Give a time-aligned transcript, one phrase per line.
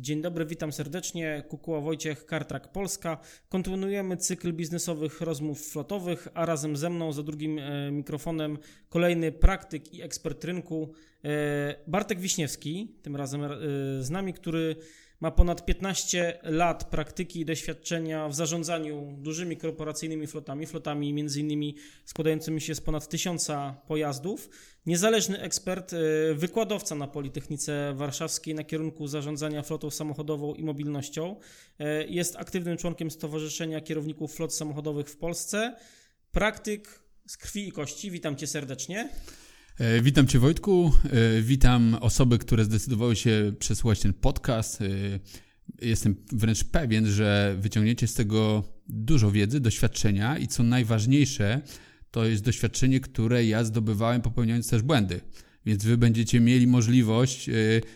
[0.00, 1.42] Dzień dobry, witam serdecznie.
[1.48, 3.18] Kukuła Wojciech, Kartrak Polska.
[3.48, 8.58] Kontynuujemy cykl biznesowych rozmów flotowych, a razem ze mną za drugim e, mikrofonem
[8.88, 10.92] kolejny praktyk i ekspert rynku
[11.24, 11.28] e,
[11.86, 13.48] Bartek Wiśniewski, tym razem e,
[14.00, 14.76] z nami, który
[15.20, 22.60] ma ponad 15 lat praktyki i doświadczenia w zarządzaniu dużymi korporacyjnymi flotami, flotami innymi składającymi
[22.60, 24.50] się z ponad tysiąca pojazdów.
[24.86, 31.36] Niezależny ekspert, y, wykładowca na Politechnice Warszawskiej na kierunku zarządzania flotą samochodową i mobilnością.
[31.80, 35.76] Y, jest aktywnym członkiem Stowarzyszenia Kierowników Flot Samochodowych w Polsce.
[36.30, 38.10] Praktyk z krwi i kości.
[38.10, 39.08] Witam cię serdecznie.
[39.80, 44.80] E, witam Cię Wojtku, e, witam osoby, które zdecydowały się przesłuchać ten podcast.
[44.82, 44.86] E,
[45.86, 51.60] jestem wręcz pewien, że wyciągniecie z tego dużo wiedzy, doświadczenia i co najważniejsze,
[52.10, 55.20] to jest doświadczenie, które ja zdobywałem popełniając też błędy.
[55.66, 57.50] Więc Wy będziecie mieli możliwość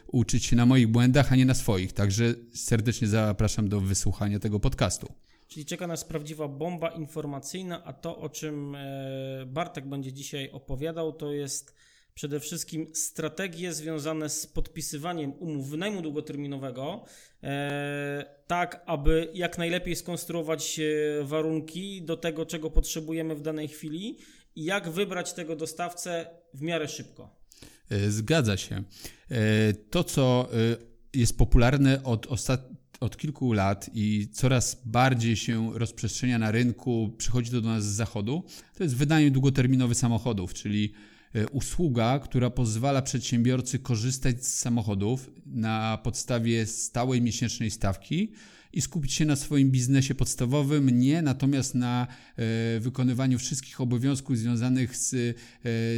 [0.07, 1.93] uczyć się na moich błędach, a nie na swoich.
[1.93, 5.13] Także serdecznie zapraszam do wysłuchania tego podcastu.
[5.55, 11.13] Czyli czeka nas prawdziwa bomba informacyjna, a to, o czym e, Bartek będzie dzisiaj opowiadał,
[11.13, 11.75] to jest
[12.15, 17.05] przede wszystkim strategie związane z podpisywaniem umów wynajmu długoterminowego,
[17.43, 24.19] e, tak aby jak najlepiej skonstruować e, warunki do tego, czego potrzebujemy w danej chwili
[24.57, 27.37] i jak wybrać tego dostawcę w miarę szybko.
[28.09, 28.83] Zgadza się.
[29.91, 30.49] To, co
[31.15, 37.51] jest popularne od ostatnich od kilku lat i coraz bardziej się rozprzestrzenia na rynku, przychodzi
[37.51, 40.93] to do nas z zachodu, to jest wydanie długoterminowych samochodów, czyli
[41.35, 48.33] e, usługa, która pozwala przedsiębiorcy korzystać z samochodów na podstawie stałej miesięcznej stawki
[48.73, 54.97] i skupić się na swoim biznesie podstawowym, nie natomiast na e, wykonywaniu wszystkich obowiązków związanych
[54.97, 55.17] z, e,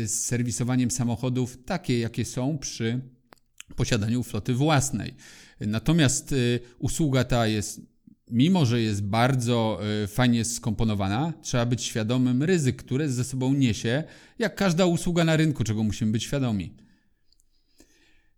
[0.09, 3.01] z serwisowaniem samochodów, takie jakie są przy
[3.77, 5.15] posiadaniu floty własnej.
[5.61, 7.81] Natomiast y, usługa ta jest,
[8.31, 14.05] mimo że jest bardzo y, fajnie skomponowana, trzeba być świadomym ryzyk, które ze sobą niesie,
[14.39, 16.75] jak każda usługa na rynku, czego musimy być świadomi.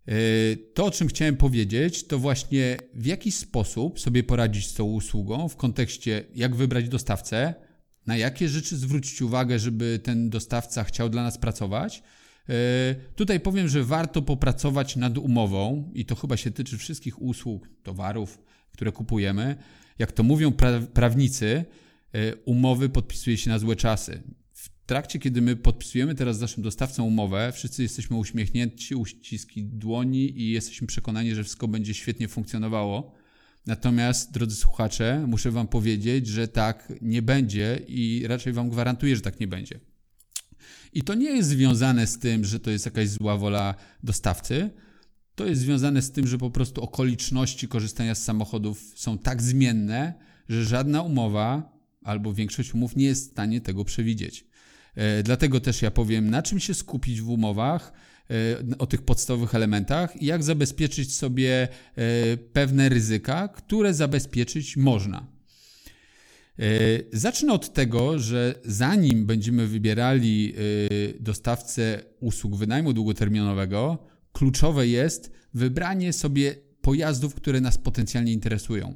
[0.09, 4.83] Y, to, o czym chciałem powiedzieć, to właśnie w jaki sposób sobie poradzić z tą
[4.83, 7.53] usługą w kontekście, jak wybrać dostawcę,
[8.07, 12.03] na jakie rzeczy zwrócić uwagę, żeby ten dostawca chciał dla nas pracować
[13.15, 18.39] tutaj powiem, że warto popracować nad umową i to chyba się tyczy wszystkich usług, towarów,
[18.71, 19.55] które kupujemy.
[19.99, 21.65] Jak to mówią pra prawnicy,
[22.13, 24.23] e, umowy podpisuje się na złe czasy.
[24.53, 30.41] W trakcie, kiedy my podpisujemy teraz z naszym dostawcą umowę, wszyscy jesteśmy uśmiechnięci, uściski dłoni
[30.41, 33.15] i jesteśmy przekonani, że wszystko będzie świetnie funkcjonowało.
[33.65, 39.21] Natomiast, drodzy słuchacze, muszę Wam powiedzieć, że tak nie będzie i raczej Wam gwarantuję, że
[39.21, 39.79] tak nie będzie.
[40.93, 44.69] I to nie jest związane z tym, że to jest jakaś zła wola dostawcy.
[45.35, 50.13] To jest związane z tym, że po prostu okoliczności korzystania z samochodów są tak zmienne,
[50.49, 54.45] że żadna umowa albo większość umów nie jest w stanie tego przewidzieć.
[54.95, 57.93] E, dlatego też ja powiem, na czym się skupić w umowach,
[58.29, 65.38] e, o tych podstawowych elementach i jak zabezpieczyć sobie e, pewne ryzyka, które zabezpieczyć można.
[66.59, 66.63] E,
[67.13, 73.97] zacznę od tego, że zanim będziemy wybierali e, dostawcę usług wynajmu długoterminowego,
[74.31, 78.95] kluczowe jest wybranie sobie pojazdów, które nas potencjalnie interesują.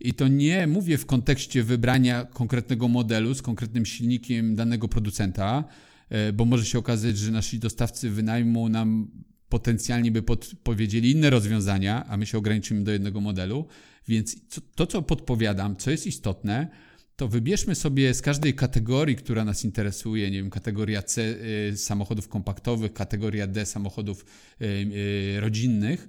[0.00, 5.64] I to nie mówię w kontekście wybrania konkretnego modelu z konkretnym silnikiem danego producenta,
[6.08, 9.10] e, bo może się okazać, że nasi dostawcy wynajmu nam
[9.48, 13.66] potencjalnie by podpowiedzieli inne rozwiązania, a my się ograniczymy do jednego modelu.
[14.08, 14.36] Więc
[14.74, 16.68] to, co podpowiadam, co jest istotne,
[17.22, 22.28] to wybierzmy sobie z każdej kategorii, która nas interesuje, nie wiem, kategoria C y, samochodów
[22.28, 24.24] kompaktowych, kategoria D samochodów
[24.60, 26.08] y, y, rodzinnych,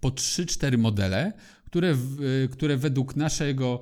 [0.00, 1.32] po 3-4 modele,
[1.64, 1.96] które,
[2.50, 3.80] które według naszego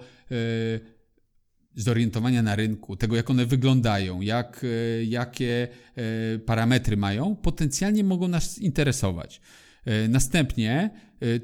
[1.74, 4.66] zorientowania na rynku, tego jak one wyglądają, jak,
[5.06, 5.68] jakie
[6.46, 9.40] parametry mają, potencjalnie mogą nas interesować.
[10.08, 10.90] Następnie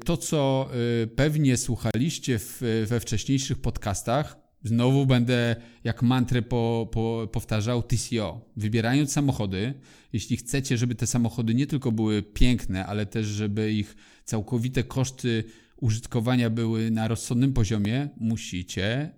[0.05, 0.69] to, co
[1.15, 8.41] pewnie słuchaliście w, we wcześniejszych podcastach, Znowu będę jak mantrę po, po, powtarzał TCO.
[8.57, 9.73] Wybierając samochody,
[10.13, 13.95] jeśli chcecie, żeby te samochody nie tylko były piękne, ale też, żeby ich
[14.25, 15.43] całkowite koszty
[15.81, 19.11] użytkowania były na rozsądnym poziomie, musicie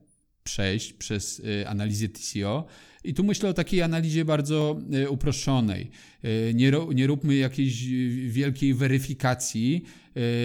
[0.45, 2.65] przejść przez y, analizę TCO.
[3.03, 5.91] I tu myślę o takiej analizie bardzo y, uproszczonej.
[6.25, 7.87] Y, nie, nie róbmy jakiejś
[8.27, 9.83] wielkiej weryfikacji,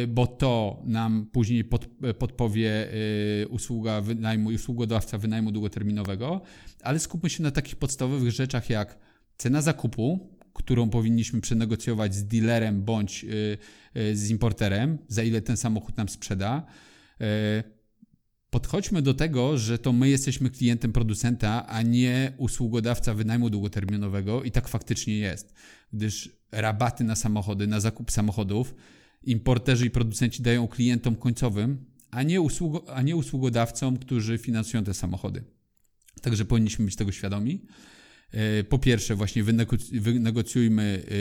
[0.09, 1.87] bo to nam później pod,
[2.19, 2.89] podpowie
[3.49, 6.41] usługa wynajmu, usługodawca wynajmu długoterminowego,
[6.83, 8.99] ale skupmy się na takich podstawowych rzeczach jak
[9.37, 13.27] cena zakupu, którą powinniśmy przenegocjować z dealerem bądź
[14.13, 16.67] z importerem, za ile ten samochód nam sprzeda
[18.51, 24.51] podchodźmy do tego, że to my jesteśmy klientem producenta, a nie usługodawca wynajmu długoterminowego i
[24.51, 25.55] tak faktycznie jest,
[25.93, 28.75] gdyż rabaty na samochody, na zakup samochodów
[29.23, 34.95] importerzy i producenci dają klientom końcowym, a nie, usługo, a nie usługodawcom, którzy finansują te
[34.95, 35.45] samochody.
[36.23, 37.67] Także powinniśmy być tego świadomi.
[38.33, 39.45] E, po pierwsze, właśnie
[39.93, 41.13] wynegocjujmy e,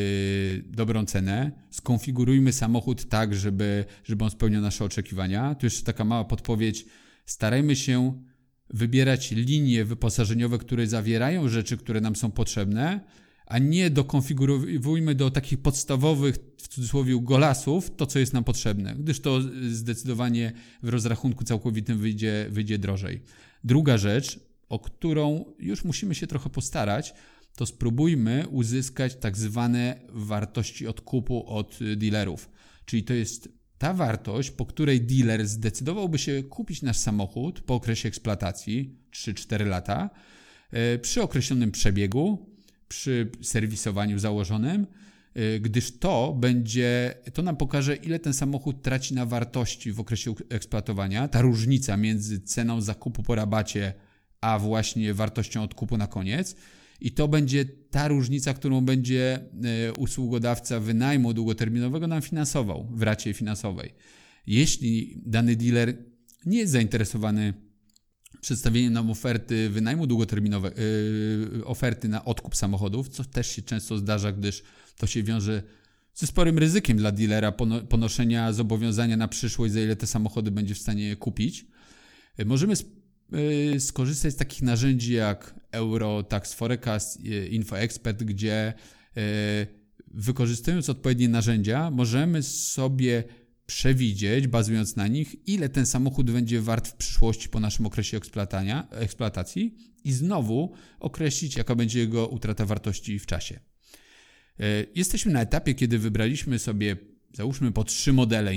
[0.71, 5.55] dobrą cenę, skonfigurujmy samochód tak, żeby, żeby on spełniał nasze oczekiwania.
[5.55, 6.85] Tu jeszcze taka mała podpowiedź
[7.29, 8.23] Starajmy się
[8.69, 12.99] wybierać linie wyposażeniowe, które zawierają rzeczy, które nam są potrzebne,
[13.45, 19.19] a nie dokonfigurujmy do takich podstawowych, w cudzysłowie, golasów to, co jest nam potrzebne, gdyż
[19.19, 19.39] to
[19.69, 20.51] zdecydowanie
[20.83, 23.21] w rozrachunku całkowitym wyjdzie, wyjdzie drożej.
[23.63, 24.39] Druga rzecz,
[24.69, 27.13] o którą już musimy się trochę postarać,
[27.55, 32.49] to spróbujmy uzyskać tak zwane wartości odkupu od dealerów.
[32.85, 38.09] Czyli to jest ta wartość, po której dealer zdecydowałby się kupić nasz samochód po okresie
[38.09, 40.09] eksploatacji 3-4 lata,
[40.71, 42.49] e, przy określonym przebiegu,
[42.87, 44.87] przy serwisowaniu założonym,
[45.33, 50.33] e, gdyż to będzie, to nam pokaże, ile ten samochód traci na wartości w okresie
[50.49, 51.27] eksploatowania.
[51.27, 53.93] Ta różnica między ceną zakupu po rabacie,
[54.41, 56.55] a właśnie wartością odkupu na koniec
[57.01, 63.33] i to będzie ta różnica, którą będzie e, usługodawca wynajmu długoterminowego nam finansował w racie
[63.33, 63.93] finansowej.
[64.47, 65.97] Jeśli dany dealer
[66.45, 67.53] nie jest zainteresowany
[68.41, 74.31] przedstawieniem nam oferty wynajmu długoterminowego, yy, oferty na odkup samochodów, co też się często zdarza,
[74.31, 74.63] gdyż
[74.97, 75.63] to się wiąże
[76.13, 77.51] ze sporym ryzykiem dla dealera
[77.89, 81.65] ponoszenia zobowiązania na przyszłość, za ile te samochody będzie w stanie kupić.
[82.45, 82.98] Możemy Y,
[83.79, 88.73] skorzystać z takich narzędzi jak Euro Tax Forecast, y, InfoExpert, gdzie
[89.17, 89.21] y,
[90.07, 93.23] wykorzystując odpowiednie narzędzia, możemy sobie
[93.65, 98.19] przewidzieć, bazując na nich, ile ten samochód będzie wart w przyszłości po naszym okresie
[98.91, 103.59] eksploatacji i znowu określić, jaka będzie jego utrata wartości w czasie.
[104.95, 106.97] Jesteśmy na etapie, kiedy wybraliśmy sobie,
[107.33, 108.55] załóżmy, po trzy modele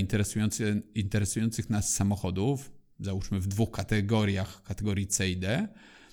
[0.95, 2.71] interesujących nas samochodów,
[3.03, 5.69] załóżmy w dwóch kategoriach, kategorii C i D.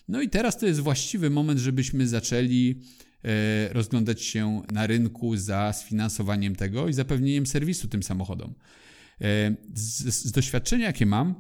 [0.08, 2.82] No i teraz to jest właściwy moment, żebyśmy zaczęli
[3.24, 8.54] e, rozglądać się na rynku za sfinansowaniem tego i zapewnieniem serwisu tym samochodom.
[9.22, 11.36] E, z, z doświadczenia, jakie mam,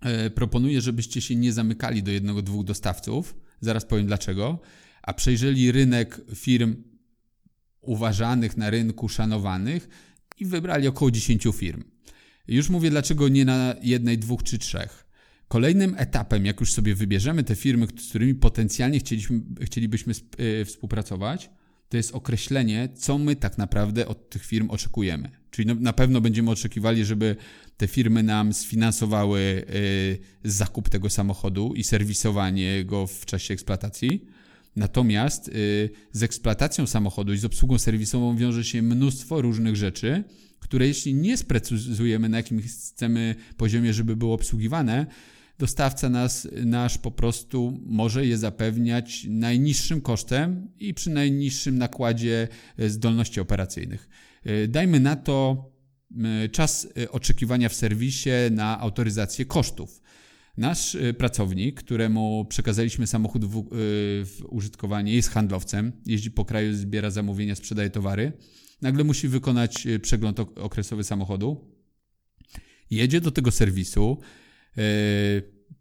[0.00, 3.36] e, proponuję, żebyście się nie zamykali do jednego, dwóch dostawców.
[3.60, 4.60] Zaraz powiem dlaczego.
[5.02, 6.76] A przejrzeli rynek firm
[7.80, 9.88] uważanych na rynku, szanowanych
[10.38, 11.84] i wybrali około 10 firm.
[12.48, 15.08] Już mówię, dlaczego nie na jednej, dwóch czy trzech.
[15.48, 19.00] Kolejnym etapem, jak już sobie wybierzemy te firmy, z którymi potencjalnie
[19.60, 21.50] chcielibyśmy yy, współpracować,
[21.88, 25.30] to jest określenie, co my tak naprawdę od tych firm oczekujemy.
[25.50, 27.36] Czyli no, na pewno będziemy oczekiwali, żeby
[27.76, 29.64] te firmy nam sfinansowały
[30.44, 34.24] yy, zakup tego samochodu i serwisowanie go w czasie eksploatacji.
[34.76, 40.24] Natomiast yy, z eksploatacją samochodu i z obsługą serwisową wiąże się mnóstwo różnych rzeczy,
[40.60, 45.06] które jeśli nie sprecyzujemy na jakim chcemy poziomie, żeby było obsługiwane,
[45.58, 52.90] dostawca nas, nasz po prostu może je zapewniać najniższym kosztem i przy najniższym nakładzie e,
[52.90, 54.08] zdolności operacyjnych.
[54.44, 55.70] E, dajmy na to
[56.44, 60.02] e, czas oczekiwania w serwisie na autoryzację kosztów.
[60.56, 63.64] Nasz pracownik, któremu przekazaliśmy samochód w,
[64.24, 68.32] w użytkowanie, jest handlowcem, jeździ po kraju, zbiera zamówienia, sprzedaje towary
[68.82, 71.78] nagle musi wykonać e, przegląd okresowy samochodu.
[72.90, 74.18] Jedzie do tego serwisu,
[74.76, 74.82] yy,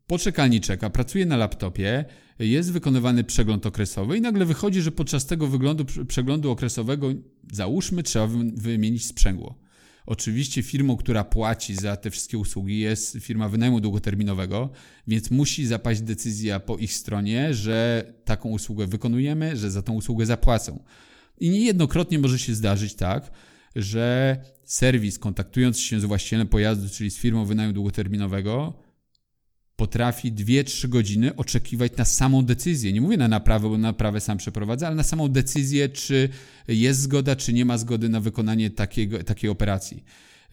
[0.07, 2.05] poczekalni czeka, pracuje na laptopie,
[2.39, 7.13] jest wykonywany przegląd okresowy i nagle wychodzi, że podczas tego wyglądu, przeglądu okresowego,
[7.51, 9.59] załóżmy, trzeba wymienić sprzęgło.
[10.05, 14.69] Oczywiście firmą, która płaci za te wszystkie usługi jest firma wynajmu długoterminowego,
[15.07, 20.25] więc musi zapaść decyzja po ich stronie, że taką usługę wykonujemy, że za tą usługę
[20.25, 20.83] zapłacą.
[21.39, 23.32] I niejednokrotnie może się zdarzyć tak,
[23.75, 28.74] że serwis, kontaktując się z właścicielem pojazdu, czyli z firmą wynajmu długoterminowego,
[29.75, 32.94] potrafi 2-3 godziny oczekiwać na samą decyzję.
[32.94, 36.29] Nie mówię na naprawę, bo naprawę sam przeprowadzę, ale na samą decyzję, czy
[36.67, 40.03] jest zgoda, czy nie ma zgody na wykonanie takiego, takiej operacji.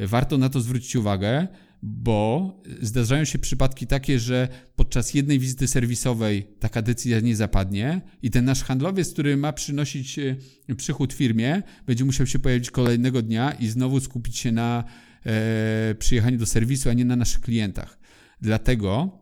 [0.01, 1.49] Warto na to zwrócić uwagę,
[1.87, 8.31] bo zdarzają się przypadki takie, że podczas jednej wizyty serwisowej taka decyzja nie zapadnie i
[8.31, 10.37] ten nasz handlowiec, który ma przynosić e,
[10.77, 14.85] przychód firmie, będzie musiał się pojawić kolejnego dnia i znowu skupić się na
[15.27, 17.99] e, przyjechaniu do serwisu, a nie na naszych klientach.
[18.41, 19.19] Dlatego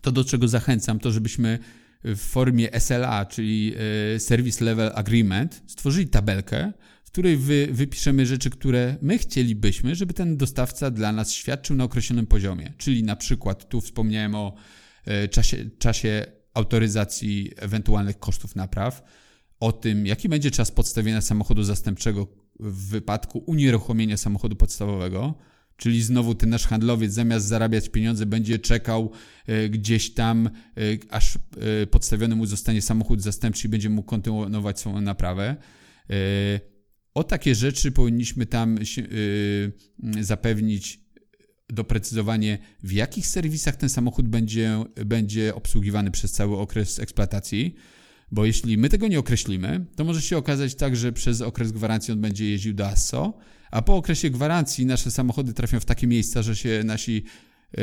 [0.00, 1.58] to, do czego zachęcam, to żebyśmy
[2.04, 3.74] w formie SLA, czyli
[4.14, 6.72] e, Service Level Agreement, stworzyli tabelkę,
[7.14, 12.26] której wy, wypiszemy rzeczy, które my chcielibyśmy, żeby ten dostawca dla nas świadczył na określonym
[12.26, 12.72] poziomie.
[12.78, 14.54] Czyli na przykład tu wspomniałem o
[15.04, 19.02] e, czasie, czasie autoryzacji ewentualnych kosztów napraw,
[19.60, 22.28] o tym, jaki będzie czas podstawienia samochodu zastępczego
[22.60, 25.34] w wypadku unieruchomienia samochodu podstawowego,
[25.76, 29.10] Czyli znowu ten nasz handlowiec zamiast zarabiać pieniądze będzie czekał
[29.46, 30.50] e, gdzieś tam, e,
[31.10, 35.56] aż e, podstawiony mu zostanie samochód zastępczy i będzie mógł kontynuować swoją naprawę.
[37.14, 38.78] O takie rzeczy powinniśmy tam
[40.20, 41.00] zapewnić
[41.68, 47.74] doprecyzowanie, w jakich serwisach ten samochód będzie, będzie obsługiwany przez cały okres eksploatacji.
[48.30, 52.12] Bo jeśli my tego nie określimy, to może się okazać tak, że przez okres gwarancji
[52.12, 53.38] on będzie jeździł do ASSO,
[53.70, 57.24] a po okresie gwarancji nasze samochody trafią w takie miejsca, że się nasi,
[57.76, 57.82] yy,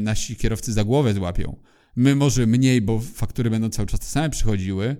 [0.00, 1.56] nasi kierowcy za głowę złapią.
[1.96, 4.96] My może mniej, bo faktury będą cały czas te same przychodziły,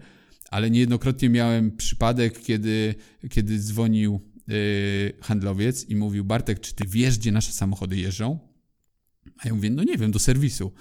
[0.53, 2.95] ale niejednokrotnie miałem przypadek, kiedy,
[3.31, 4.55] kiedy dzwonił yy,
[5.21, 8.39] handlowiec i mówił: Bartek, czy ty wiesz, gdzie nasze samochody jeżdżą?
[9.39, 10.73] A ja mówię: No nie wiem, do serwisu.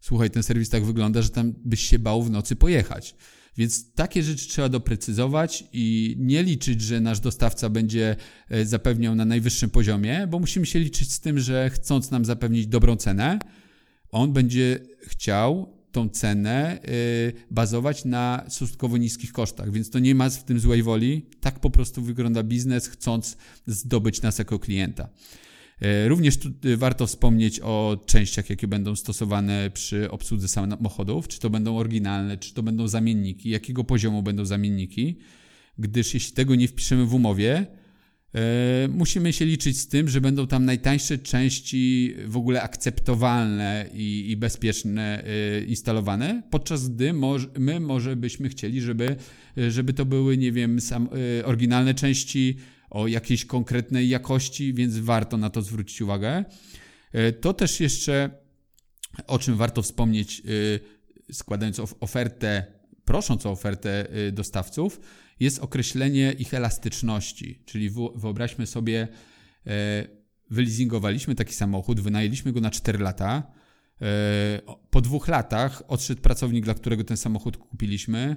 [0.00, 3.14] Słuchaj, ten serwis tak wygląda, że tam byś się bał w nocy pojechać.
[3.56, 8.16] Więc takie rzeczy trzeba doprecyzować i nie liczyć, że nasz dostawca będzie
[8.48, 12.66] e, zapewniał na najwyższym poziomie, bo musimy się liczyć z tym, że chcąc nam zapewnić
[12.66, 13.38] dobrą cenę,
[14.10, 16.82] on będzie chciał tą cenę e,
[17.50, 21.26] bazować na stosunkowo niskich kosztach, więc to nie ma w tym złej woli.
[21.40, 25.08] Tak po prostu wygląda biznes, chcąc zdobyć nas jako klienta.
[25.80, 31.40] E, również tu e, warto wspomnieć o częściach, jakie będą stosowane przy obsłudze samochodów, czy
[31.40, 35.18] to będą oryginalne, czy to będą zamienniki, jakiego poziomu będą zamienniki,
[35.78, 37.66] gdyż jeśli tego nie wpiszemy w umowie,
[38.88, 44.36] musimy się liczyć z tym, że będą tam najtańsze części w ogóle akceptowalne i, i
[44.36, 45.24] bezpieczne
[45.66, 47.12] instalowane, podczas gdy
[47.58, 49.16] my może byśmy chcieli, żeby,
[49.68, 51.08] żeby to były, nie wiem, sam,
[51.44, 52.56] oryginalne części
[52.90, 56.44] o jakiejś konkretnej jakości, więc warto na to zwrócić uwagę.
[57.12, 58.30] E, to też jeszcze,
[59.26, 60.42] o czym warto wspomnieć,
[61.28, 62.77] e, składając ofertę,
[63.08, 65.00] prosząc o ofertę e, dostawców,
[65.40, 67.62] jest określenie ich elastyczności.
[67.64, 69.08] Czyli wyobraźmy sobie,
[70.50, 73.52] wylizingowaliśmy taki samochód, wynajęliśmy go na 4 lata.
[74.90, 78.36] Po dwóch latach odszedł pracownik, dla którego ten samochód kupiliśmy.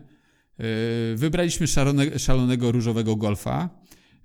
[1.15, 1.67] Wybraliśmy
[2.17, 3.69] szalonego różowego golfa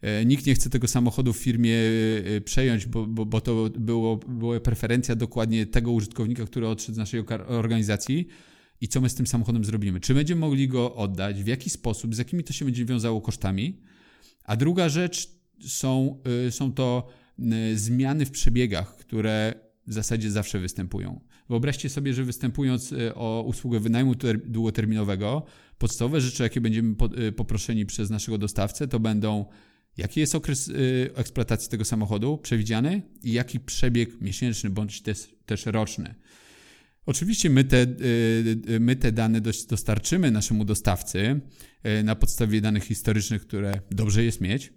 [0.02, 3.70] E, nikt nie chce tego samochodu w firmie e, e, przejąć, bo, bo, bo to
[3.78, 8.26] było, była preferencja dokładnie tego użytkownika, który odszedł z naszej organizacji.
[8.80, 10.00] I co my z tym samochodem zrobimy?
[10.00, 11.42] Czy będziemy mogli go oddać?
[11.42, 12.14] W jaki sposób?
[12.14, 13.80] Z jakimi to się będzie wiązało kosztami?
[14.44, 15.30] A druga rzecz
[15.66, 17.08] są, są to
[17.74, 19.54] zmiany w przebiegach, które
[19.86, 21.20] w zasadzie zawsze występują.
[21.48, 24.14] Wyobraźcie sobie, że występując o usługę wynajmu
[24.44, 25.46] długoterminowego,
[25.78, 26.94] podstawowe rzeczy, jakie będziemy
[27.36, 29.46] poproszeni przez naszego dostawcę, to będą
[29.96, 35.66] Jaki jest okres y, eksploatacji tego samochodu przewidziany i jaki przebieg miesięczny bądź też, też
[35.66, 36.14] roczny?
[37.06, 37.86] Oczywiście my te, y,
[38.70, 41.40] y, my te dane dostarczymy naszemu dostawcy
[42.04, 44.72] na podstawie danych historycznych, które dobrze jest mieć.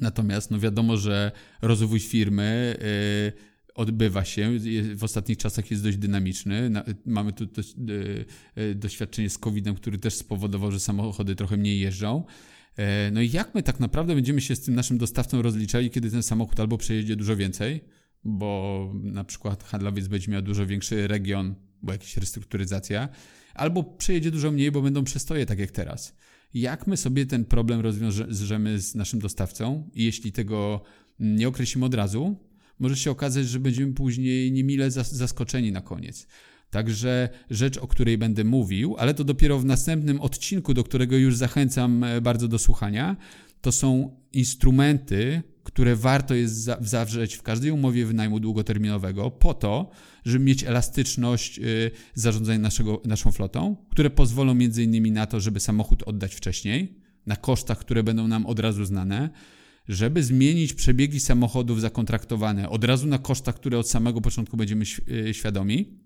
[0.00, 1.32] Natomiast no wiadomo, że
[1.62, 2.76] rozwój firmy
[3.74, 4.58] odbywa się,
[4.94, 6.70] w ostatnich czasach jest dość dynamiczny.
[7.06, 7.46] Mamy tu
[8.74, 12.24] doświadczenie z COVID-em, który też spowodował, że samochody trochę mniej jeżdżą.
[13.12, 16.22] No i jak my tak naprawdę będziemy się z tym naszym dostawcą rozliczali, kiedy ten
[16.22, 17.84] samochód albo przejedzie dużo więcej,
[18.24, 23.08] bo na przykład handlowiec będzie miał dużo większy region, bo jakaś restrukturyzacja,
[23.54, 26.16] albo przejedzie dużo mniej, bo będą przestoje tak jak teraz.
[26.54, 30.82] Jak my sobie ten problem rozwiążemy z naszym dostawcą i jeśli tego
[31.18, 32.36] nie określimy od razu,
[32.78, 36.26] może się okazać, że będziemy później niemile zaskoczeni na koniec.
[36.70, 41.36] Także rzecz, o której będę mówił, ale to dopiero w następnym odcinku, do którego już
[41.36, 43.16] zachęcam e, bardzo do słuchania,
[43.60, 45.42] to są instrumenty,
[45.74, 49.90] które warto jest zawrzeć w każdej umowie wynajmu długoterminowego po to,
[50.24, 51.62] żeby mieć elastyczność e,
[52.14, 57.78] zarządzania naszego, naszą flotą, które pozwolą innymi na to, żeby samochód oddać wcześniej, na kosztach,
[57.78, 59.30] które będą nam od razu znane,
[59.88, 64.84] żeby zmienić przebiegi samochodów zakontraktowane od razu na kosztach, które od samego początku będziemy
[65.28, 66.03] e, świadomi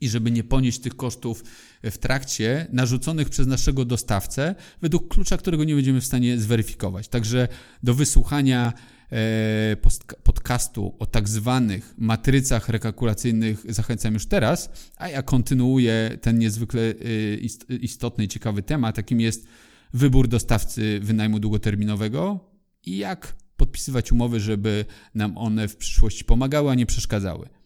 [0.00, 1.44] i żeby nie ponieść tych kosztów
[1.82, 7.08] w trakcie narzuconych przez naszego dostawcę według klucza, którego nie będziemy w stanie zweryfikować.
[7.08, 7.48] Także
[7.82, 8.72] do wysłuchania
[9.12, 9.76] e,
[10.22, 17.74] podcastu o tak zwanych matrycach rekalkulacyjnych zachęcam już teraz, a ja kontynuuję ten niezwykle e,
[17.74, 19.46] istotny i ciekawy temat, jakim jest
[19.94, 22.50] wybór dostawcy wynajmu długoterminowego
[22.86, 27.59] i jak podpisywać umowy, żeby nam one w przyszłości pomagały, a nie przeszkadzały.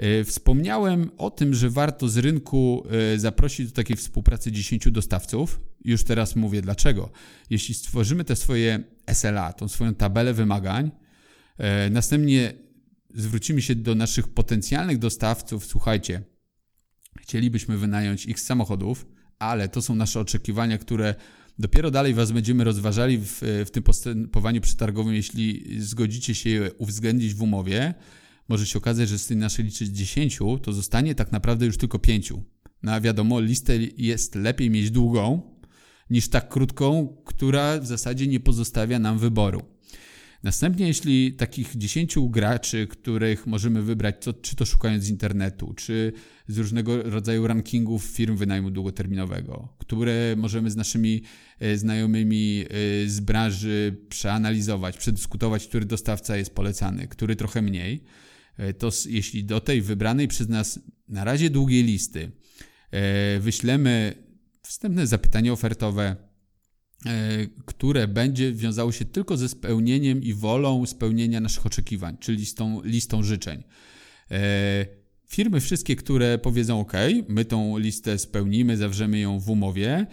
[0.00, 5.60] E, wspomniałem o tym, że warto z rynku e, zaprosić do takiej współpracy 10 dostawców.
[5.84, 7.10] Już teraz mówię dlaczego.
[7.50, 10.90] Jeśli stworzymy te swoje SLA, tą swoją tabelę wymagań,
[11.58, 12.52] e, następnie
[13.14, 16.22] zwrócimy się do naszych potencjalnych dostawców, słuchajcie,
[17.20, 19.06] chcielibyśmy wynająć x samochodów,
[19.38, 21.14] ale to są nasze oczekiwania, które
[21.58, 27.34] dopiero dalej Was będziemy rozważali w, w tym postępowaniu przetargowym, jeśli zgodzicie się je uwzględnić
[27.34, 27.94] w umowie
[28.50, 31.98] może się okazać, że z tej naszej liczy 10, to zostanie tak naprawdę już tylko
[31.98, 32.32] 5.
[32.82, 35.42] No a wiadomo, listę jest lepiej mieć długą
[36.10, 39.62] niż tak krótką, która w zasadzie nie pozostawia nam wyboru.
[40.42, 46.12] Następnie, jeśli takich 10 graczy, których możemy wybrać, to, czy to szukając z internetu, czy
[46.48, 51.22] z różnego rodzaju rankingów firm wynajmu długoterminowego, które możemy z naszymi
[51.58, 52.64] e, znajomymi
[53.04, 58.04] e, z branży przeanalizować, przedyskutować, który dostawca jest polecany, który trochę mniej
[58.78, 62.32] to jeśli do tej wybranej przez nas na razie długiej listy
[62.90, 64.14] e, wyślemy
[64.62, 66.16] wstępne zapytanie ofertowe,
[67.06, 72.54] e, które będzie wiązało się tylko ze spełnieniem i wolą spełnienia naszych oczekiwań, czyli z
[72.54, 73.62] tą listą życzeń.
[75.28, 76.92] Firmy wszystkie, które powiedzą OK,
[77.28, 80.06] my tą listę spełnimy, zawrzemy ją w umowie,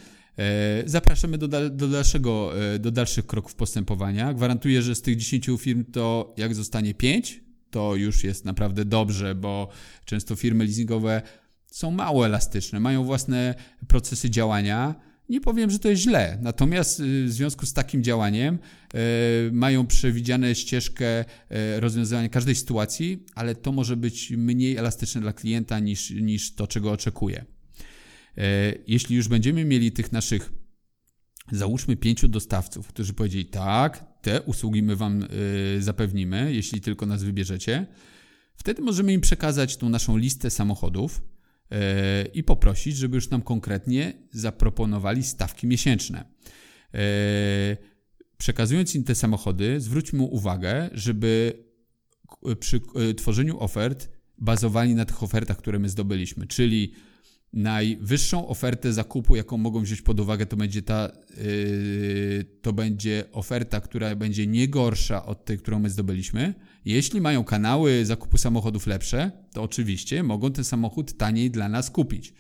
[0.85, 4.33] zapraszamy do, do, dalszego, do dalszych kroków postępowania.
[4.33, 7.41] Gwarantuję, że z tych 10 firm to jak zostanie 5,
[7.77, 9.69] to już jest naprawdę dobrze, bo
[10.05, 11.21] często firmy leasingowe
[11.71, 13.55] są mało elastyczne, mają własne
[13.87, 14.95] procesy działania.
[15.29, 18.97] Nie powiem, że to jest źle, natomiast y, w związku z takim działaniem y,
[19.51, 21.25] mają przewidziane ścieżkę y,
[21.79, 26.91] rozwiązywania każdej sytuacji, ale to może być mniej elastyczne dla klienta niż, niż to, czego
[26.91, 27.45] oczekuje.
[28.87, 30.51] Jeśli już będziemy mieli tych naszych
[31.51, 37.23] załóżmy pięciu dostawców, którzy powiedzieli tak, te usługi my wam y, zapewnimy, jeśli tylko nas
[37.23, 37.85] wybierzecie,
[38.55, 41.75] wtedy możemy im przekazać tą naszą listę samochodów y,
[42.33, 46.25] i poprosić, żeby już nam konkretnie zaproponowali stawki miesięczne.
[46.95, 46.97] Y,
[48.37, 51.63] przekazując im te samochody, zwróćmy uwagę, żeby
[52.59, 52.81] przy
[53.17, 56.93] tworzeniu ofert bazowali na tych ofertach, które my zdobyliśmy, czyli
[57.53, 63.81] najwyższą ofertę zakupu, jaką mogą wziąć pod uwagę, to będzie ta, yy, to będzie oferta,
[63.81, 66.53] która będzie nie gorsza od tej, którą my zdobyliśmy.
[66.85, 72.33] Jeśli mają kanały zakupu samochodów lepsze, to oczywiście mogą ten samochód taniej dla nas kupić.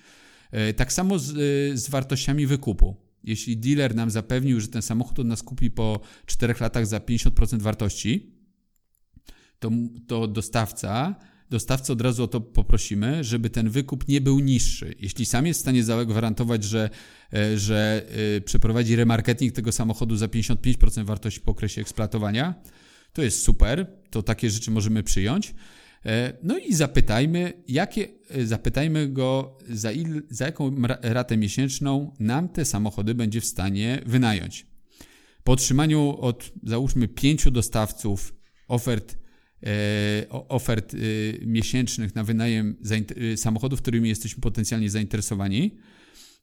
[0.51, 1.27] Yy, tak samo z,
[1.71, 2.95] yy, z wartościami wykupu.
[3.23, 7.61] Jeśli dealer nam zapewnił, że ten samochód od nas kupi po 4 latach za 50%
[7.61, 8.37] wartości,
[9.59, 9.71] to,
[10.07, 11.15] to dostawca
[11.49, 14.95] dostawcę od razu o to poprosimy, żeby ten wykup nie był niższy.
[14.99, 16.89] Jeśli sam jest w stanie zagwarantować, że,
[17.33, 18.05] e, że
[18.37, 22.53] e, przeprowadzi remarketing tego samochodu za 55% wartości po okresie eksploatowania,
[23.13, 25.53] to jest super, to takie rzeczy możemy przyjąć.
[26.05, 28.07] E, no i zapytajmy, jakie,
[28.45, 34.65] zapytajmy go, za, il, za jaką ratę miesięczną nam te samochody będzie w stanie wynająć.
[35.43, 38.35] Po otrzymaniu od załóżmy pięciu dostawców
[38.67, 39.26] ofert
[40.29, 40.97] ofert e,
[41.45, 42.75] miesięcznych na wynajem
[43.33, 45.77] e, samochodów, którymi jesteśmy potencjalnie zainteresowani.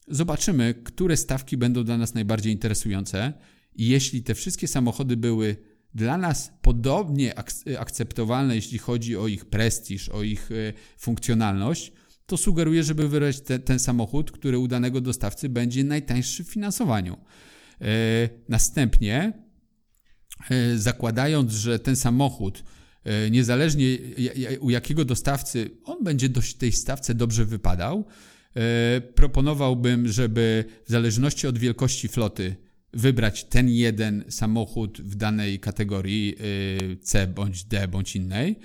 [0.09, 3.33] Zobaczymy, które stawki będą dla nas najbardziej interesujące.
[3.75, 5.57] I jeśli te wszystkie samochody były
[5.95, 7.35] dla nas podobnie
[7.79, 10.51] akceptowalne, jeśli chodzi o ich prestiż, o ich
[10.99, 11.93] funkcjonalność,
[12.27, 17.17] to sugeruję, żeby wybrać te, ten samochód, który u danego dostawcy będzie najtańszy w finansowaniu.
[18.49, 19.33] Następnie,
[20.77, 22.84] zakładając, że ten samochód E,
[23.31, 23.99] niezależnie
[24.61, 28.05] u jakiego dostawcy on będzie do tej stawce dobrze wypadał,
[28.57, 32.57] e, proponowałbym, żeby w zależności od wielkości floty
[32.93, 36.35] wybrać ten jeden samochód w danej kategorii
[36.93, 38.57] e, C bądź D bądź innej.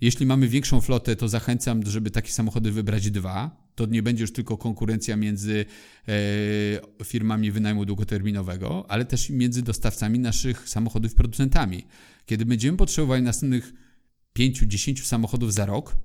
[0.00, 3.68] Jeśli mamy większą flotę, to zachęcam, żeby takie samochody wybrać dwa.
[3.74, 5.64] To nie będzie już tylko konkurencja między
[7.04, 11.86] firmami wynajmu długoterminowego, ale też między dostawcami naszych samochodów producentami.
[12.26, 13.72] Kiedy będziemy potrzebowali następnych
[14.38, 15.96] 5-10 samochodów za rok,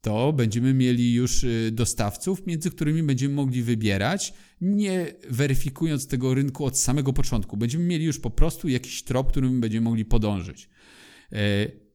[0.00, 6.64] to będziemy mieli już y, dostawców, między którymi będziemy mogli wybierać, nie weryfikując tego rynku
[6.64, 7.56] od samego początku.
[7.56, 10.68] Będziemy mieli już po prostu jakiś trop, którym będziemy mogli podążyć.
[11.32, 11.36] E,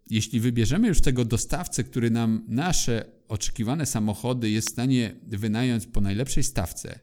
[0.09, 6.01] jeśli wybierzemy już tego dostawcę, który nam nasze oczekiwane samochody jest w stanie wynająć po
[6.01, 6.99] najlepszej stawce,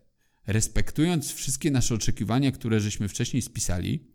[0.46, 4.11] respektując wszystkie nasze oczekiwania, które żeśmy wcześniej spisali,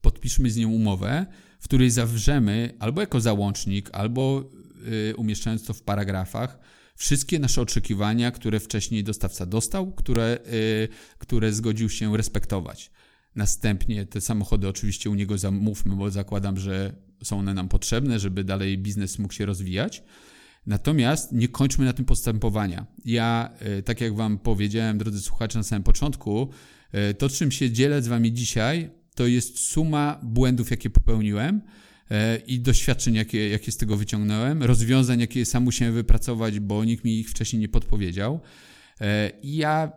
[0.00, 1.26] podpiszmy z nią umowę,
[1.60, 4.50] w której zawrzemy albo jako załącznik, albo
[5.10, 6.58] y, umieszczając to w paragrafach,
[6.96, 12.90] wszystkie nasze oczekiwania, które wcześniej dostawca dostał, które, y, które zgodził się respektować.
[13.36, 16.92] Następnie te samochody oczywiście u niego zamówmy, bo zakładam, że
[17.24, 20.02] są one nam potrzebne, żeby dalej biznes mógł się rozwijać.
[20.66, 22.86] Natomiast nie kończmy na tym postępowania.
[23.04, 23.50] Ja,
[23.84, 26.50] tak jak Wam powiedziałem, drodzy słuchacze, na samym początku,
[27.18, 31.60] to czym się dzielę z Wami dzisiaj, to jest suma błędów, jakie popełniłem
[32.46, 37.18] i doświadczeń, jakie, jakie z tego wyciągnąłem, rozwiązań, jakie sam musiałem wypracować, bo nikt mi
[37.18, 38.40] ich wcześniej nie podpowiedział.
[39.42, 39.92] I ja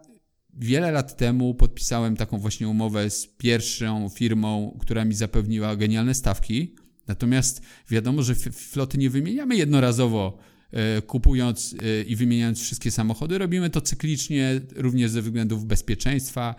[0.53, 6.75] wiele lat temu podpisałem taką właśnie umowę z pierwszą firmą, która mi zapewniła genialne stawki.
[7.07, 10.37] Natomiast wiadomo, że floty nie wymieniamy jednorazowo,
[10.71, 13.37] e, kupując e, i wymieniając wszystkie samochody.
[13.37, 16.55] Robimy to cyklicznie, również ze względów bezpieczeństwa.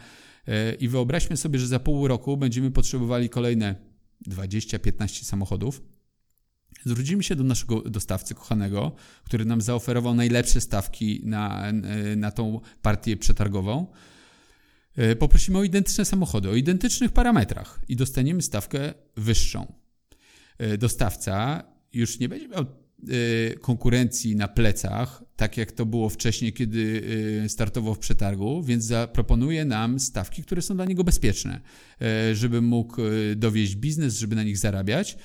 [0.49, 3.75] E, I wyobraźmy sobie, że za pół roku będziemy potrzebowali kolejne
[4.29, 5.83] 20-15 samochodów.
[6.85, 8.93] Zwrócimy się do naszego dostawcy kochanego,
[9.25, 11.73] który nam zaoferował najlepsze stawki na,
[12.17, 13.87] na tą partię przetargową.
[14.97, 19.73] E, poprosimy o identyczne samochody, o identycznych parametrach i dostaniemy stawkę wyższą.
[20.59, 22.67] E, dostawca już nie będzie miał e,
[23.61, 27.03] konkurencji na plecach, tak jak to było wcześniej, kiedy
[27.49, 31.61] startował w przetargu, więc zaproponuje nam stawki, które są dla niego bezpieczne,
[32.33, 32.97] żeby mógł
[33.37, 35.17] dowieść biznes, żeby na nich zarabiać.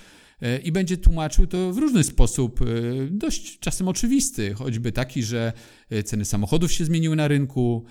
[0.64, 2.60] I będzie tłumaczył to w różny sposób,
[3.12, 5.54] dość czasem oczywisty, choćby taki, że
[6.06, 7.86] ceny samochodów się zmieniły na rynku,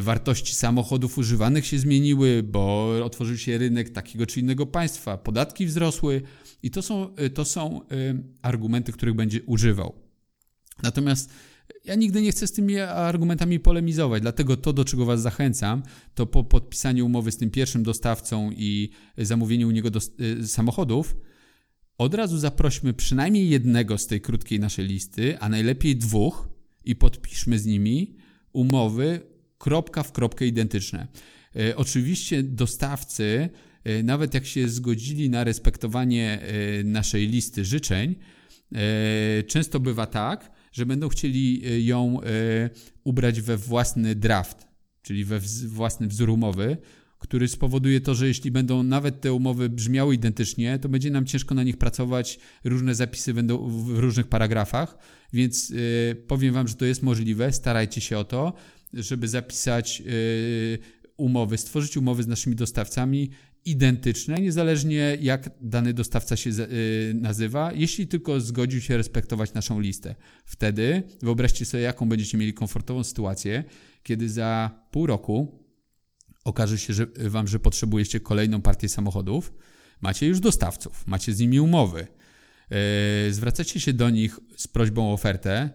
[0.00, 6.22] wartości samochodów używanych się zmieniły, bo otworzył się rynek takiego czy innego państwa, podatki wzrosły
[6.62, 7.80] i to są, to są
[8.42, 9.94] argumenty, których będzie używał.
[10.82, 11.30] Natomiast
[11.84, 15.82] ja nigdy nie chcę z tymi argumentami polemizować, dlatego to, do czego Was zachęcam,
[16.14, 20.00] to po podpisaniu umowy z tym pierwszym dostawcą i zamówieniu u niego do,
[20.46, 21.16] samochodów,
[21.98, 26.48] od razu zaprośmy przynajmniej jednego z tej krótkiej naszej listy, a najlepiej dwóch
[26.84, 28.16] i podpiszmy z nimi
[28.52, 29.20] umowy
[29.58, 31.08] kropka w kropkę identyczne.
[31.76, 33.48] Oczywiście dostawcy,
[34.04, 38.14] nawet jak się zgodzili na respektowanie e, naszej listy życzeń,
[39.46, 42.20] często bywa tak, że będą chcieli ją
[43.04, 44.66] ubrać we własny draft,
[45.02, 46.76] czyli we własny wzór umowy,
[47.18, 51.54] który spowoduje to, że jeśli będą nawet te umowy brzmiały identycznie, to będzie nam ciężko
[51.54, 52.38] na nich pracować.
[52.64, 54.98] Różne zapisy będą w różnych paragrafach,
[55.32, 55.72] więc
[56.26, 57.52] powiem Wam, że to jest możliwe.
[57.52, 58.52] Starajcie się o to,
[58.92, 60.02] żeby zapisać
[61.16, 63.30] umowy, stworzyć umowy z naszymi dostawcami
[63.66, 66.66] identyczne, niezależnie jak dany dostawca się yy,
[67.14, 70.14] nazywa, jeśli tylko zgodził się respektować naszą listę.
[70.44, 73.64] Wtedy wyobraźcie sobie, jaką będziecie mieli komfortową sytuację,
[74.02, 75.66] kiedy za pół roku
[76.44, 79.52] okaże się że wam, że potrzebujecie kolejną partię samochodów,
[80.00, 82.06] macie już dostawców, macie z nimi umowy,
[82.70, 82.76] yy,
[83.32, 85.70] zwracacie się do nich z prośbą o ofertę,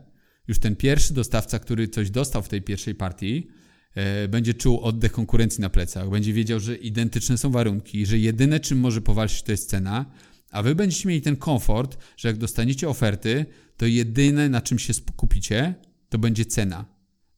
[0.48, 3.48] już ten pierwszy dostawca, który coś dostał w tej pierwszej partii,
[4.30, 8.80] będzie czuł oddech konkurencji na plecach, będzie wiedział, że identyczne są warunki, że jedyne czym
[8.80, 10.06] może powalczyć to jest cena,
[10.52, 13.46] a wy będziecie mieli ten komfort, że jak dostaniecie oferty,
[13.78, 15.76] to jedyne na czym się skupicie,
[16.10, 16.86] to będzie cena.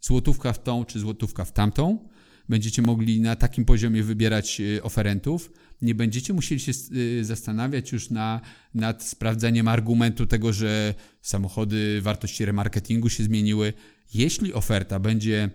[0.02, 2.10] Złotówka w tą czy złotówka w tamtą,
[2.50, 5.52] będziecie mogli na takim poziomie wybierać y, oferentów.
[5.82, 8.42] Nie będziecie musieli się y, zastanawiać już na,
[8.74, 13.74] nad sprawdzeniem argumentu tego, że samochody, wartości remarketingu się zmieniły.
[14.14, 15.50] Jeśli oferta będzie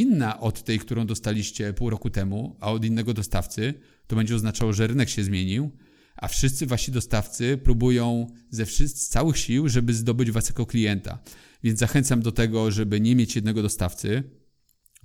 [0.00, 3.74] inna od tej, którą dostaliście pół roku temu, a od innego dostawcy,
[4.06, 5.70] to będzie oznaczało, że rynek się zmienił,
[6.16, 11.18] a wszyscy wasi dostawcy próbują ze z całych sił, żeby zdobyć was jako klienta.
[11.62, 14.22] Więc zachęcam do tego, żeby nie mieć jednego dostawcy,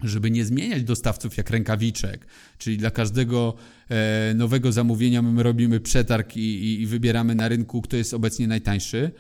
[0.04, 2.27] żeby nie zmieniać dostawców jak rękawiczek,
[2.58, 3.56] czyli dla każdego
[3.89, 9.12] e, nowego zamówienia my robimy przetarg i, i, wybieramy na rynku, kto jest obecnie najtańszy.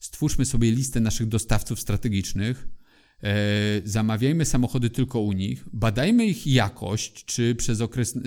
[0.00, 2.68] Stwórzmy sobie listę naszych dostawców strategicznych,
[3.84, 8.20] zamawiajmy samochody tylko u nich, badajmy ich jakość, czy przez okres e,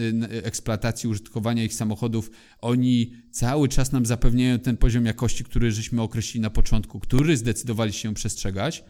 [0.44, 2.32] eksploatacji, użytkowania ich samochodów
[2.62, 7.94] oni cały czas nam zapewniają ten poziom jakości, który żeśmy określili na początku, który zdecydowali
[7.94, 8.84] się przestrzegać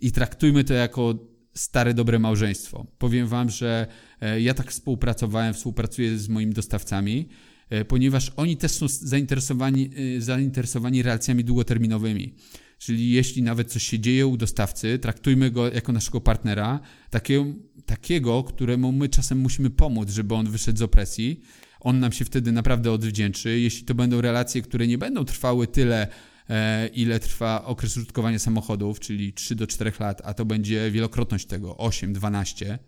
[0.00, 1.14] i traktujmy to jako
[1.54, 2.86] stare, dobre małżeństwo.
[2.98, 3.86] Powiem Wam, że
[4.20, 7.28] e, ja tak współpracowałem, współpracuję z moimi dostawcami,
[7.70, 12.34] e, ponieważ oni też są zainteresowani, e, zainteresowani relacjami długoterminowymi.
[12.78, 17.44] Czyli jeśli nawet coś się dzieje u dostawcy, traktujmy go jako naszego partnera, takiego,
[17.86, 21.40] takiego, któremu my czasem musimy pomóc, żeby on wyszedł z opresji.
[21.80, 23.60] On nam się wtedy naprawdę odwdzięczy.
[23.60, 26.08] Jeśli to będą relacje, które nie będą trwały tyle,
[26.50, 31.46] E, ile trwa okres użytkowania samochodów, czyli 3 do 4 lat, a to będzie wielokrotność
[31.46, 32.78] tego 8, 12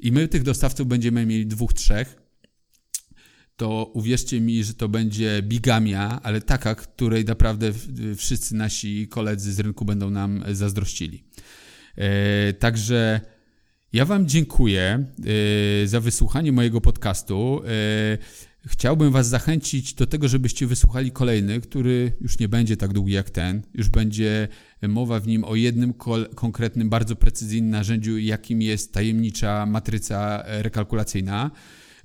[0.00, 2.16] i my tych dostawców będziemy mieli dwóch, trzech,
[3.58, 7.72] to uwierzcie mi, że to będzie bigamia, ale taka, której naprawdę
[8.16, 11.24] wszyscy nasi koledzy z rynku będą nam zazdrościli.
[11.96, 13.20] E, także
[13.92, 14.82] ja Wam dziękuję
[15.84, 17.62] e, za wysłuchanie mojego podcastu.
[18.66, 23.30] chciałbym Was zachęcić do tego, żebyście wysłuchali kolejny, który już nie będzie tak długi jak
[23.30, 23.62] ten.
[23.74, 24.48] Już będzie
[24.88, 25.94] mowa w nim o jednym
[26.34, 31.50] konkretnym, bardzo precyzyjnym narzędziu, jakim jest tajemnicza matryca rekalkulacyjna,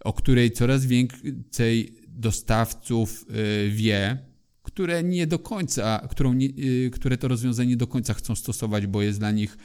[0.03, 4.17] o której coraz więcej dostawców y, wie,
[4.63, 6.47] które nie do końca, którą nie,
[6.85, 9.57] y, które to rozwiązanie nie do końca chcą stosować, bo jest dla nich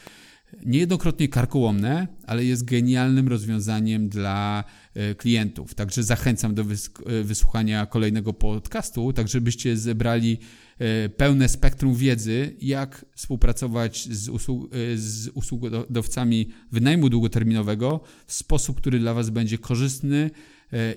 [0.66, 5.74] niejednokrotnie karkołomne, ale jest genialnym rozwiązaniem dla e, klientów.
[5.74, 10.38] Także zachęcam do e, wysłuchania kolejnego podcastu, tak żebyście zebrali
[10.78, 18.98] e, pełne spektrum wiedzy, jak współpracować z, usług, z usługodawcami wynajmu długoterminowego w sposób, który
[18.98, 20.30] dla Was będzie korzystny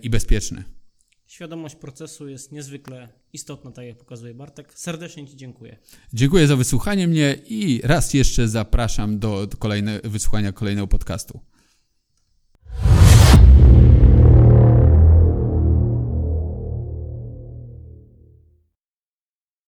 [0.04, 0.64] i bezpieczny.
[1.32, 4.74] Świadomość procesu jest niezwykle istotna, tak jak pokazuje Bartek.
[4.76, 5.78] Serdecznie Ci dziękuję.
[6.14, 11.40] Dziękuję za wysłuchanie mnie i raz jeszcze zapraszam do kolejne, wysłuchania kolejnego podcastu.